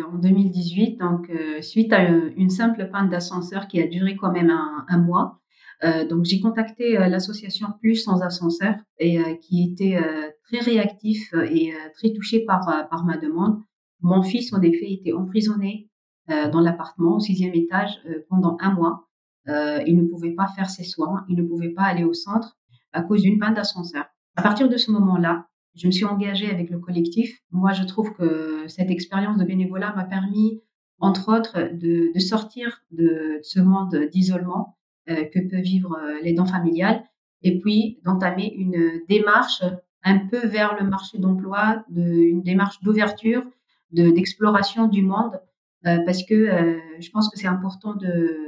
en 0.02 0.18
2018, 0.18 0.98
donc 0.98 1.30
suite 1.62 1.92
à 1.92 2.02
une 2.02 2.50
simple 2.50 2.90
panne 2.92 3.08
d'ascenseur 3.08 3.66
qui 3.66 3.80
a 3.80 3.87
duré 3.87 4.14
quand 4.16 4.30
même 4.30 4.50
un, 4.50 4.98
mois, 4.98 5.40
euh, 5.84 6.06
donc 6.06 6.25
j'ai 6.25 6.40
contacté 6.40 6.98
euh, 6.98 7.06
l'association 7.08 7.68
Plus 7.80 7.96
sans 7.96 8.20
ascenseur 8.22 8.75
et 8.98 9.20
euh, 9.20 9.34
qui 9.37 9.62
était 9.62 9.98
très 10.44 10.58
réactif 10.58 11.32
et 11.50 11.72
très 11.94 12.12
touché 12.12 12.44
par 12.44 12.88
par 12.90 13.04
ma 13.04 13.16
demande. 13.16 13.62
Mon 14.00 14.22
fils 14.22 14.52
en 14.52 14.60
effet 14.62 14.92
était 14.92 15.12
emprisonné 15.12 15.88
dans 16.28 16.60
l'appartement 16.60 17.16
au 17.16 17.20
sixième 17.20 17.54
étage 17.54 18.00
pendant 18.28 18.56
un 18.60 18.72
mois. 18.72 19.08
il 19.46 19.96
ne 19.96 20.06
pouvait 20.08 20.34
pas 20.34 20.46
faire 20.48 20.68
ses 20.68 20.84
soins, 20.84 21.25
il 21.28 21.37
ne 21.37 21.42
pouvait 21.42 21.70
pas 21.70 21.82
aller 21.82 22.04
au 22.04 22.12
centre 22.12 22.58
à 22.92 23.02
cause 23.02 23.22
d'une 23.22 23.38
panne 23.38 23.54
d'ascenseur. 23.54 24.04
À 24.38 24.42
partir 24.42 24.68
de 24.68 24.76
ce 24.76 24.92
moment-là, 24.92 25.49
je 25.75 25.88
me 25.88 25.90
suis 25.90 26.04
engagée 26.04 26.49
avec 26.49 26.71
le 26.71 26.78
collectif. 26.78 27.40
Moi, 27.50 27.73
je 27.73 27.83
trouve 27.83 28.12
que 28.12 28.68
cette 28.68 28.88
expérience 28.88 29.37
de 29.37 29.45
bénévolat 29.45 29.92
m'a 29.97 30.04
permis, 30.04 30.62
entre 31.00 31.37
autres, 31.37 31.71
de, 31.73 32.16
sortir 32.21 32.80
de 32.92 33.40
ce 33.42 33.59
monde 33.59 33.97
d'isolement 34.12 34.78
euh, 35.09 35.25
que 35.25 35.40
peut 35.40 35.61
vivre 35.61 35.99
euh, 36.00 36.21
l'aidant 36.23 36.47
familial 36.47 37.02
et 37.42 37.59
puis 37.59 37.99
d'entamer 38.04 38.54
une 38.57 39.02
démarche 39.09 39.64
un 40.04 40.18
peu 40.18 40.47
vers 40.47 40.80
le 40.80 40.88
marché 40.88 41.18
d'emploi, 41.18 41.85
de, 41.88 42.00
une 42.00 42.45
démarche 42.45 42.80
d'ouverture, 42.85 43.42
de, 43.90 44.12
d'exploration 44.12 44.87
du 44.87 45.02
monde, 45.02 45.40
euh, 45.87 45.99
parce 46.07 46.23
que 46.23 46.35
euh, 46.35 46.78
je 47.00 47.11
pense 47.11 47.28
que 47.28 47.40
c'est 47.40 47.49
important 47.49 47.97
de, 47.97 48.45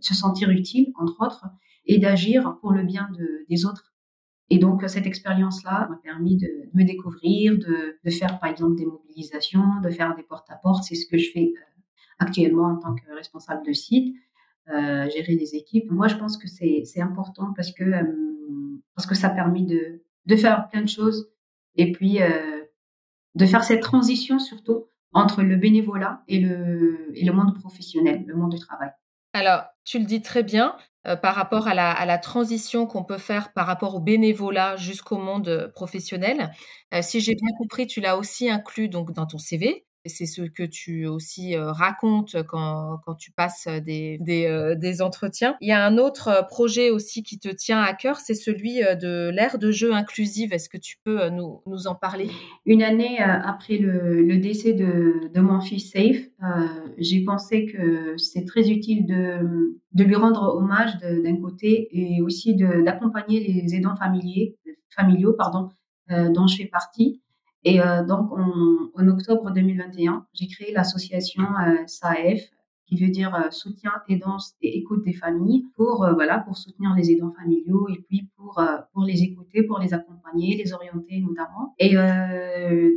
se 0.00 0.12
sentir 0.12 0.50
utile, 0.50 0.92
entre 0.96 1.24
autres, 1.24 1.46
et 1.84 1.98
d'agir 1.98 2.56
pour 2.60 2.72
le 2.72 2.82
bien 2.82 3.08
de, 3.16 3.46
des 3.48 3.64
autres. 3.64 3.95
Et 4.48 4.58
donc, 4.58 4.82
cette 4.88 5.06
expérience-là 5.06 5.88
m'a 5.88 5.96
permis 5.96 6.36
de, 6.36 6.48
me 6.72 6.84
découvrir, 6.84 7.58
de, 7.58 8.10
faire, 8.10 8.38
par 8.38 8.48
exemple, 8.50 8.76
des 8.76 8.86
mobilisations, 8.86 9.80
de 9.82 9.90
faire 9.90 10.14
des 10.14 10.22
porte-à-porte. 10.22 10.84
C'est 10.84 10.94
ce 10.94 11.06
que 11.06 11.18
je 11.18 11.30
fais 11.32 11.52
euh, 11.56 11.80
actuellement 12.18 12.68
en 12.68 12.76
tant 12.76 12.94
que 12.94 13.12
responsable 13.14 13.66
de 13.66 13.72
site, 13.72 14.14
euh, 14.68 15.08
gérer 15.10 15.34
les 15.34 15.54
équipes. 15.56 15.90
Moi, 15.90 16.08
je 16.08 16.16
pense 16.16 16.36
que 16.36 16.46
c'est 16.48 17.00
important 17.00 17.52
parce 17.54 17.72
que, 17.72 17.84
euh, 17.84 18.02
parce 18.94 19.06
que 19.06 19.14
ça 19.14 19.30
permet 19.30 19.62
de, 19.62 20.02
de 20.26 20.36
faire 20.36 20.68
plein 20.68 20.82
de 20.82 20.88
choses 20.88 21.30
et 21.76 21.92
puis 21.92 22.22
euh, 22.22 22.62
de 23.34 23.46
faire 23.46 23.64
cette 23.64 23.82
transition 23.82 24.38
surtout 24.38 24.86
entre 25.12 25.42
le 25.42 25.56
bénévolat 25.56 26.22
et 26.28 26.40
le, 26.40 27.10
et 27.14 27.24
le 27.24 27.32
monde 27.32 27.54
professionnel, 27.58 28.24
le 28.26 28.34
monde 28.34 28.52
du 28.52 28.58
travail. 28.58 28.90
Alors, 29.32 29.64
tu 29.84 29.98
le 29.98 30.04
dis 30.04 30.22
très 30.22 30.42
bien, 30.42 30.74
euh, 30.74 30.95
par 31.14 31.34
rapport 31.36 31.68
à 31.68 31.74
la, 31.74 32.18
transition 32.18 32.86
qu'on 32.86 33.04
peut 33.04 33.18
faire 33.18 33.52
par 33.52 33.66
rapport 33.66 33.94
au 33.94 34.00
bénévolat 34.00 34.76
jusqu'au 34.76 35.18
monde 35.18 35.48
euh, 35.48 35.68
professionnel. 35.68 36.50
Euh, 36.92 37.02
si 37.02 37.20
j'ai 37.20 37.34
bien 37.34 37.50
compris, 37.58 37.86
tu 37.86 38.00
l'as 38.00 38.16
aussi 38.16 38.50
inclus 38.50 38.88
donc 38.88 39.12
dans 39.12 39.26
ton 39.26 39.38
CV 39.38 39.85
c'est 40.08 40.26
ce 40.26 40.42
que 40.42 40.62
tu 40.62 41.06
aussi 41.06 41.56
racontes 41.56 42.36
quand, 42.48 43.00
quand, 43.04 43.14
tu 43.14 43.30
passes 43.30 43.66
des, 43.66 44.18
des, 44.20 45.02
entretiens. 45.02 45.56
Il 45.60 45.68
y 45.68 45.72
a 45.72 45.84
un 45.84 45.98
autre 45.98 46.46
projet 46.48 46.90
aussi 46.90 47.22
qui 47.22 47.38
te 47.38 47.48
tient 47.48 47.80
à 47.80 47.92
cœur, 47.92 48.16
c'est 48.16 48.34
celui 48.34 48.80
de 48.80 49.30
l'ère 49.30 49.58
de 49.58 49.70
jeu 49.70 49.92
inclusive. 49.92 50.52
Est-ce 50.52 50.68
que 50.68 50.78
tu 50.78 50.96
peux 51.04 51.28
nous, 51.28 51.60
nous 51.66 51.86
en 51.86 51.94
parler? 51.94 52.28
Une 52.64 52.82
année 52.82 53.18
après 53.18 53.78
le, 53.78 54.36
décès 54.38 54.72
de, 54.72 55.40
mon 55.40 55.60
fils 55.60 55.90
Safe, 55.90 56.28
j'ai 56.98 57.24
pensé 57.24 57.66
que 57.66 58.16
c'est 58.16 58.44
très 58.44 58.70
utile 58.70 59.06
de, 59.06 59.76
de 59.92 60.04
lui 60.04 60.14
rendre 60.14 60.54
hommage 60.56 60.98
d'un 60.98 61.36
côté 61.36 61.88
et 61.92 62.20
aussi 62.20 62.54
d'accompagner 62.54 63.40
les 63.40 63.74
aidants 63.74 63.96
familiers, 63.96 64.56
familiaux 64.90 65.32
pardon, 65.32 65.70
dont 66.08 66.46
je 66.46 66.56
fais 66.56 66.66
partie. 66.66 67.20
Et 67.66 67.80
euh, 67.80 68.04
donc, 68.04 68.30
en 68.30 69.08
octobre 69.08 69.50
2021, 69.50 70.24
j'ai 70.32 70.46
créé 70.46 70.72
l'association 70.72 71.42
euh, 71.42 71.84
SAEF, 71.86 72.48
qui 72.86 72.94
veut 72.94 73.10
dire 73.10 73.34
euh, 73.34 73.50
soutien, 73.50 73.90
aidance 74.08 74.54
et 74.62 74.78
écoute 74.78 75.04
des 75.04 75.12
familles, 75.12 75.64
pour 75.74 76.08
voilà, 76.14 76.38
pour 76.38 76.56
soutenir 76.56 76.94
les 76.96 77.10
aidants 77.10 77.32
familiaux 77.32 77.88
et 77.88 78.00
puis 78.06 78.30
pour 78.36 78.62
pour 78.92 79.02
les 79.02 79.24
écouter, 79.24 79.64
pour 79.64 79.80
les 79.80 79.92
accompagner, 79.94 80.56
les 80.56 80.72
orienter 80.72 81.20
notamment. 81.20 81.74
Et 81.80 81.96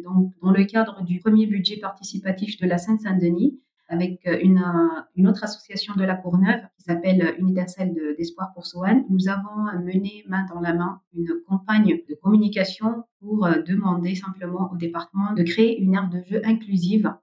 donc, 0.04 0.34
dans 0.44 0.52
le 0.52 0.64
cadre 0.66 1.04
du 1.04 1.20
premier 1.20 1.48
budget 1.48 1.78
participatif 1.78 2.60
de 2.62 2.68
la 2.68 2.78
Seine-Saint-Denis, 2.78 3.60
avec 3.90 4.26
euh, 4.28 4.38
une, 4.42 4.60
euh, 4.60 5.02
une, 5.16 5.28
autre 5.28 5.44
association 5.44 5.96
de 5.96 6.04
la 6.04 6.16
Courneuve 6.16 6.62
qui 6.78 6.84
s'appelle 6.84 7.36
Une 7.40 7.50
étincelle 7.50 7.94
d'espoir 8.18 8.54
pour 8.54 8.66
Soane. 8.66 9.04
Nous 9.10 9.28
avons 9.28 9.84
mené 9.84 10.24
main 10.28 10.46
dans 10.54 10.62
la 10.62 10.74
main 10.74 11.02
une 11.14 11.34
campagne 11.48 12.00
de 12.08 12.16
communication 12.16 13.04
pour 13.20 13.46
euh, 13.46 13.62
demander 13.68 14.16
simplement 14.16 14.70
au 14.72 14.78
département 14.78 15.34
de 15.34 15.44
créer 15.44 15.82
une 15.82 15.96
aire 15.96 16.10
de 16.10 16.22
jeu 16.30 16.42
inclusive 16.46 17.14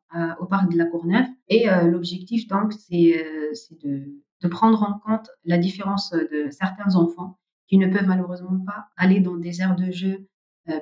au 0.41 0.47
parc 0.47 0.73
de 0.73 0.79
la 0.79 0.87
Courneuve. 0.87 1.27
Et 1.49 1.67
l'objectif, 1.85 2.49
donc, 2.49 2.73
c'est 2.73 3.23
de, 3.85 4.23
de 4.41 4.49
prendre 4.49 4.83
en 4.83 4.99
compte 4.99 5.29
la 5.45 5.59
différence 5.59 6.11
de 6.11 6.49
certains 6.51 6.95
enfants 6.95 7.37
qui 7.69 7.77
ne 7.77 7.87
peuvent 7.87 8.07
malheureusement 8.07 8.59
pas 8.65 8.87
aller 8.97 9.21
dans 9.21 9.37
des 9.37 9.61
aires 9.61 9.77
de 9.77 9.91
jeu 9.91 10.27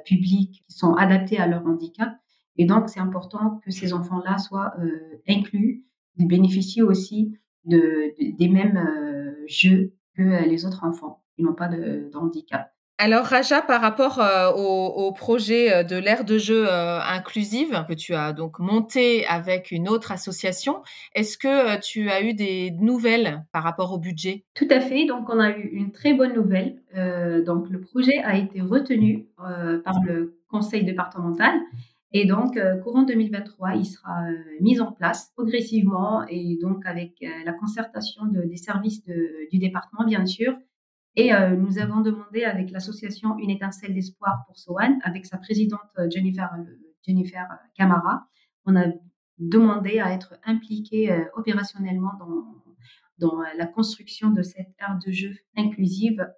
publiques 0.05 0.63
qui 0.69 0.77
sont 0.77 0.95
adaptées 0.95 1.39
à 1.39 1.49
leur 1.49 1.67
handicap 1.67 2.15
et 2.57 2.67
donc, 2.67 2.89
c'est 2.89 3.01
important 3.01 3.61
que 3.65 3.71
ces 3.71 3.93
enfants-là 3.93 4.39
soient 4.39 4.75
euh, 4.79 5.21
inclus, 5.29 5.85
ils 6.17 6.27
bénéficient 6.27 6.83
aussi 6.83 7.37
de, 7.65 8.15
des 8.37 8.49
mêmes 8.49 8.77
euh, 8.77 9.45
jeux 9.49 9.95
que 10.17 10.23
les 10.49 10.65
autres 10.65 10.85
enfants 10.85 11.23
qui 11.35 11.43
n'ont 11.43 11.55
pas 11.55 11.69
de, 11.69 12.11
handicap. 12.15 12.71
Alors 12.99 13.25
Raja, 13.25 13.61
par 13.61 13.81
rapport 13.81 14.21
euh, 14.21 14.53
au, 14.53 15.11
projet 15.11 15.83
de 15.83 15.97
l'ère 15.97 16.25
de 16.25 16.39
jeu 16.39 16.69
inclusive 16.71 17.85
que 17.89 17.93
tu 17.93 18.15
as 18.15 18.33
donc 18.33 18.61
monté 18.61 19.27
avec 19.27 19.73
une 19.73 19.89
autre 19.89 20.13
association, 20.13 20.81
est-ce 21.13 21.37
que 21.37 21.81
tu 21.81 22.09
as 22.09 22.23
eu 22.23 22.35
des 22.35 22.71
nouvelles 22.79 23.45
par 23.51 23.65
rapport 23.65 23.93
au 23.93 23.99
budget? 23.99 24.45
Tout 24.55 24.69
à 24.71 24.79
fait. 24.79 25.07
Donc 25.07 25.29
on 25.29 25.41
a 25.41 25.51
eu 25.51 25.71
une 25.73 25.91
très 25.91 26.15
bonne 26.15 26.35
nouvelle. 26.35 26.77
donc 27.45 27.69
le 27.69 27.81
projet 27.81 28.19
a 28.23 28.39
été 28.39 28.61
retenu 28.61 29.27
par 29.37 30.01
le 30.07 30.39
conseil 30.49 30.85
départemental 30.85 31.53
et 32.17 32.27
donc, 32.27 32.57
euh, 32.57 32.77
courant 32.77 33.03
2023, 33.03 33.75
il 33.75 33.85
sera 33.85 34.29
euh, 34.29 34.37
mis 34.61 34.79
en 34.79 34.93
place 34.93 35.33
progressivement 35.35 36.25
et 36.29 36.57
donc 36.63 36.87
avec 36.87 37.17
euh, 37.25 37.27
la 37.45 37.53
concertation 37.53 38.27
de, 38.27 38.43
des 38.43 38.57
services 38.57 39.03
du 39.51 39.59
département, 39.59 40.07
bien 40.07 40.25
sûr. 40.25 40.57
Et 41.17 41.31
nous 41.31 41.79
avons 41.79 42.01
demandé 42.01 42.43
avec 42.43 42.73
l'association 42.73 43.39
Une 43.39 43.51
étincelle 43.51 43.95
d'espoir 43.95 44.43
pour 44.49 44.59
Soane, 44.59 44.99
avec 45.05 45.27
sa 45.27 45.39
présidente 45.39 45.79
Jennifer, 46.11 47.47
Camara, 47.77 48.27
on 48.67 48.75
a 48.75 48.87
demandé 49.39 50.01
à 50.01 50.13
être 50.13 50.35
impliqué 50.45 51.17
opérationnellement 51.37 52.11
dans, 52.19 52.57
dans 53.19 53.43
la 53.57 53.67
construction 53.67 54.31
de 54.31 54.43
cette 54.43 54.75
aire 54.81 54.99
de 55.07 55.13
jeu 55.13 55.37
inclusive 55.57 56.29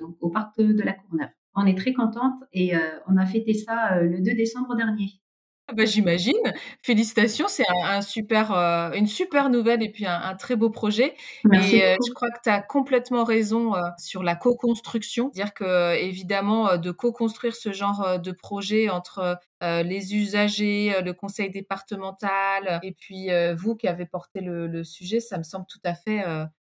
donc 0.00 0.16
au 0.20 0.30
parc 0.30 0.56
de 0.58 0.82
la 0.82 0.94
Courneuve 0.94 1.28
on 1.56 1.66
est 1.66 1.76
très 1.76 1.92
contente 1.92 2.34
et 2.52 2.76
euh, 2.76 2.80
on 3.08 3.16
a 3.16 3.26
fêté 3.26 3.54
ça 3.54 3.94
euh, 3.94 4.02
le 4.02 4.20
2 4.20 4.34
décembre 4.34 4.76
dernier. 4.76 5.08
Ah 5.68 5.72
bah, 5.72 5.84
j'imagine. 5.84 6.34
Félicitations, 6.82 7.48
c'est 7.48 7.64
un, 7.82 8.00
super, 8.00 8.52
euh, 8.52 8.92
une 8.92 9.08
super 9.08 9.50
nouvelle 9.50 9.82
et 9.82 9.90
puis 9.90 10.06
un, 10.06 10.36
très 10.36 10.54
beau 10.54 10.70
projet. 10.70 11.16
Merci 11.42 11.78
et 11.78 11.96
je 12.06 12.12
crois 12.12 12.30
que 12.30 12.38
tu 12.44 12.50
as 12.50 12.62
complètement 12.62 13.24
raison 13.24 13.72
sur 13.98 14.22
la 14.22 14.36
co-construction. 14.36 15.28
Dire 15.30 15.54
que 15.54 15.96
évidemment, 15.96 16.76
de 16.76 16.92
co-construire 16.92 17.56
ce 17.56 17.72
genre 17.72 18.20
de 18.20 18.30
projet 18.30 18.90
entre 18.90 19.40
les 19.60 20.14
usagers, 20.14 21.02
le 21.04 21.12
conseil 21.12 21.50
départemental 21.50 22.78
et 22.84 22.92
puis 22.92 23.30
vous 23.56 23.74
qui 23.74 23.88
avez 23.88 24.06
porté 24.06 24.42
le, 24.42 24.68
le, 24.68 24.84
sujet, 24.84 25.18
ça 25.18 25.36
me 25.36 25.42
semble 25.42 25.66
tout 25.68 25.80
à 25.82 25.94
fait 25.94 26.22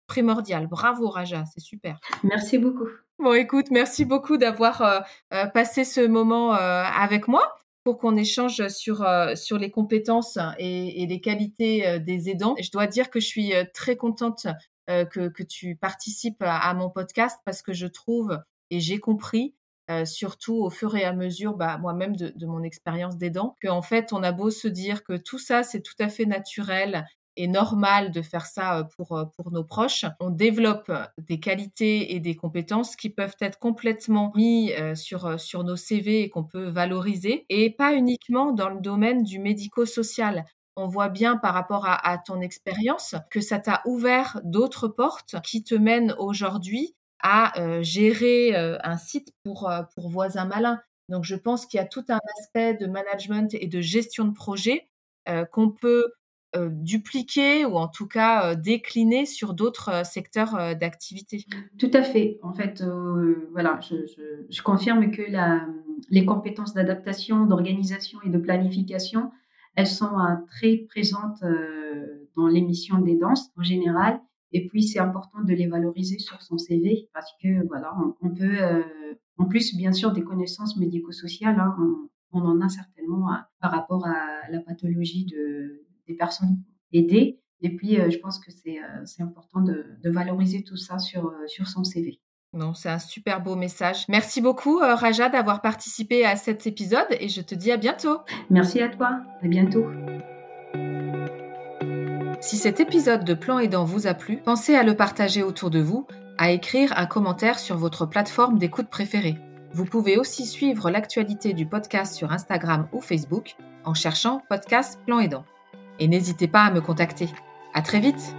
primordial. 0.08 0.68
Bravo 0.68 1.10
Raja, 1.10 1.44
c'est 1.46 1.60
super. 1.60 2.00
Merci 2.24 2.58
beaucoup. 2.58 2.88
Bon, 3.20 3.34
écoute, 3.34 3.72
merci 3.72 4.06
beaucoup 4.06 4.38
d'avoir 4.38 4.82
euh, 4.82 5.00
euh, 5.34 5.48
passé 5.48 5.84
ce 5.84 6.06
moment 6.06 6.54
euh, 6.54 6.84
avec 6.84 7.28
moi 7.28 7.56
pour 7.84 7.98
qu'on 7.98 8.16
échange 8.16 8.68
sur 8.68 9.08
sur 9.36 9.58
les 9.58 9.72
compétences 9.72 10.38
et, 10.60 11.02
et 11.02 11.08
les 11.08 11.22
qualités 11.22 12.00
des 12.02 12.30
aidants. 12.30 12.56
Je 12.60 12.70
dois 12.70 12.86
dire 12.86 13.10
que 13.10 13.22
je 13.22 13.28
suis 13.28 13.54
très 13.74 13.96
contente 13.96 14.46
que, 14.88 15.30
que 15.30 15.44
tu 15.44 15.78
participes 15.78 16.44
à, 16.46 16.74
mon 16.74 16.90
podcast 16.90 17.40
parce 17.46 17.62
que 17.62 17.72
je 17.72 17.88
trouve 17.88 18.38
et 18.72 18.82
j'ai 18.82 19.00
compris 19.00 19.56
surtout 20.04 20.56
au 20.56 20.70
fur 20.70 20.98
et 20.98 21.06
à 21.06 21.14
mesure, 21.14 21.54
bah, 21.56 21.78
moi-même 21.78 22.18
de, 22.18 22.34
de, 22.36 22.46
mon 22.46 22.62
expérience 22.62 23.18
d'aidant, 23.18 23.56
qu'en 23.62 23.82
fait, 23.82 24.12
on 24.12 24.22
a 24.22 24.34
beau 24.34 24.50
se 24.50 24.68
dire 24.68 25.06
que 25.06 25.16
tout 25.16 25.40
ça, 25.40 25.64
c'est 25.64 25.82
tout 25.82 25.96
à 26.00 26.10
fait 26.10 26.26
naturel 26.26 27.06
est 27.38 27.48
normal 27.48 28.12
de 28.12 28.22
faire 28.22 28.46
ça 28.46 28.80
euh, 28.80 28.84
pour, 28.84 29.18
euh, 29.18 29.26
pour 29.38 29.52
nos 29.52 29.64
proches. 29.64 30.06
On 30.20 30.30
développe 30.30 30.92
des 31.18 31.40
qualités 31.40 32.16
et 32.16 32.20
des 32.20 32.36
compétences 32.36 32.96
qui 32.96 33.10
peuvent 33.10 33.36
être 33.40 33.60
complètement 33.60 34.34
mis 34.36 34.74
euh, 34.74 34.96
sur, 34.96 35.40
sur 35.40 35.64
nos 35.64 35.76
CV 35.76 36.24
et 36.24 36.30
qu'on 36.30 36.44
peut 36.44 36.68
valoriser 36.68 37.46
et 37.50 37.70
pas 37.70 37.94
uniquement 37.94 38.52
dans 38.52 38.70
le 38.70 38.82
domaine 38.82 39.24
du 39.24 39.40
médico-social 39.40 40.46
on 40.80 40.88
voit 40.88 41.10
bien 41.10 41.38
par 41.38 41.56
rapport 41.56 41.88
à, 41.88 42.20
ton 42.20 42.40
expérience 42.40 43.16
que 43.32 43.42
ça 43.42 43.58
t'a 43.58 43.82
ouvert 43.86 44.40
d'autres 44.44 44.88
portes 44.88 45.42
qui 45.44 45.64
te 45.64 45.74
mènent 45.74 46.14
aujourd'hui 46.20 46.96
à 47.20 47.52
gérer 47.82 48.56
un 48.56 48.98
site 48.98 49.34
pour, 49.44 49.72
pour 49.96 50.10
voisins 50.10 50.46
malins. 50.46 50.80
Donc 51.10 51.24
je 51.24 51.34
pense 51.34 51.66
qu'il 51.66 51.80
y 51.80 51.82
a 51.82 51.88
tout 51.88 52.06
un 52.10 52.20
aspect 52.40 52.76
de 52.76 52.86
management 52.86 53.56
et 53.56 53.66
de 53.66 53.82
gestion 53.82 54.26
de 54.26 54.34
projet 54.34 54.88
qu'on 55.52 55.72
peut 55.72 56.14
euh, 56.56 56.70
dupliquer 56.72 57.66
ou 57.66 57.76
en 57.76 57.90
tout 57.90 58.08
cas 58.08 58.52
euh, 58.52 58.56
décliner 58.56 59.26
sur 59.26 59.54
d'autres 59.54 59.90
euh, 59.90 60.04
secteurs 60.06 60.78
d'activité. 60.80 61.44
Tout 61.78 61.92
à 61.94 62.04
fait. 62.04 62.40
En 62.42 62.54
fait, 62.54 62.82
voilà, 63.52 63.82
je, 63.82 64.62
confirme 64.62 65.12
que 65.12 65.24
les 66.10 66.26
compétences 66.26 66.74
d'adaptation, 66.74 67.46
d'organisation 67.46 68.20
et 68.26 68.30
de 68.30 68.38
planification 68.38 69.32
elles 69.76 69.88
sont 69.88 70.16
très 70.48 70.78
présentes 70.90 71.44
dans 72.36 72.48
l'émission 72.48 72.98
des 72.98 73.16
danses 73.16 73.52
en 73.58 73.62
général. 73.62 74.20
Et 74.52 74.66
puis, 74.68 74.82
c'est 74.82 74.98
important 74.98 75.44
de 75.44 75.54
les 75.54 75.68
valoriser 75.68 76.18
sur 76.18 76.42
son 76.42 76.58
CV 76.58 77.10
parce 77.14 77.32
que, 77.44 77.64
voilà, 77.68 77.94
on, 78.22 78.30
peut, 78.30 78.58
en 79.38 79.46
plus, 79.46 79.76
bien 79.76 79.92
sûr, 79.92 80.14
des 80.14 80.24
connaissances 80.24 80.78
médico-sociales, 80.78 81.60
hein, 81.60 81.76
on, 82.32 82.42
en 82.42 82.60
a 82.62 82.70
certainement 82.70 83.30
par 83.62 83.70
rapport 83.70 84.04
à 84.08 84.50
la 84.50 84.62
pathologie 84.62 85.26
de, 85.26 85.87
des 86.08 86.16
personnes 86.16 86.58
aidées. 86.94 87.40
Et 87.62 87.76
puis, 87.76 87.96
je 87.96 88.18
pense 88.20 88.40
que 88.40 88.52
c'est 88.52 89.22
important 89.22 89.62
de, 89.62 89.86
de, 90.04 90.10
valoriser 90.12 90.64
tout 90.64 90.78
ça 90.78 91.00
sur, 91.00 91.34
sur 91.48 91.68
son 91.68 91.84
CV. 91.84 92.20
Non, 92.54 92.74
c'est 92.74 92.90
un 92.90 93.00
super 93.00 93.42
beau 93.42 93.56
message. 93.56 94.06
Merci 94.08 94.42
beaucoup, 94.42 94.78
Raja, 94.80 95.30
d'avoir 95.30 95.62
participé 95.62 96.26
à 96.26 96.36
cet 96.36 96.68
épisode 96.68 97.08
et 97.20 97.30
je 97.30 97.42
te 97.42 97.56
dis 97.56 97.72
à 97.72 97.78
bientôt. 97.78 98.20
Merci 98.50 98.80
à 98.80 98.90
toi. 98.90 99.22
À 99.42 99.48
bientôt. 99.48 99.86
Si 102.40 102.58
cet 102.58 102.80
épisode 102.80 103.26
de 103.26 103.34
Plan 103.34 103.60
Aidant 103.60 103.84
vous 103.84 104.08
a 104.08 104.14
plu, 104.14 104.38
pensez 104.38 104.76
à 104.76 104.84
le 104.84 104.96
partager 104.96 105.44
autour 105.44 105.70
de 105.70 105.80
vous, 105.80 106.08
à 106.38 106.52
écrire 106.52 106.94
un 106.96 107.06
commentaire 107.06 107.60
sur 107.60 107.78
votre 107.78 108.06
plateforme 108.06 108.60
d'écoute 108.60 108.90
préférée. 108.90 109.38
Vous 109.74 109.86
pouvez 109.86 110.18
aussi 110.18 110.46
suivre 110.46 110.90
l'actualité 110.90 111.54
du 111.54 111.66
podcast 111.66 112.16
sur 112.16 112.32
Instagram 112.32 112.88
ou 112.94 113.02
Facebook 113.02 113.56
en 113.84 113.94
cherchant 113.94 114.42
Podcast 114.50 115.00
Plan 115.06 115.20
Aidant. 115.20 115.46
Et 116.00 116.08
n'hésitez 116.08 116.48
pas 116.48 116.64
à 116.64 116.72
me 116.72 116.82
contacter. 116.82 117.30
À 117.74 117.82
très 117.82 118.00
vite! 118.00 118.36